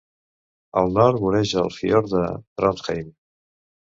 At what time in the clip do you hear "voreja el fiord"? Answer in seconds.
1.25-2.09